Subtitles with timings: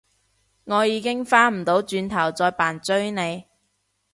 [0.63, 3.45] 我已經返唔到轉頭再扮追你